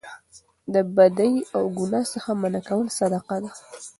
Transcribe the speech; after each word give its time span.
د 0.73 0.75
بدۍ 0.95 1.33
او 1.55 1.63
ګناه 1.77 2.07
څخه 2.13 2.31
منع 2.41 2.61
کول 2.69 2.87
صدقه 2.97 3.35
ده 3.43 3.49